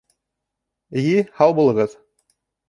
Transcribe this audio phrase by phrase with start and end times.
[1.01, 1.19] —Эйе.
[1.41, 1.95] һау булығыҙ!